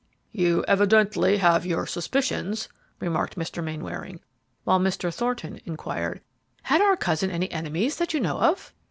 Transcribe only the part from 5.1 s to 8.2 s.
Thornton inquired, "Had our cousin any enemies that you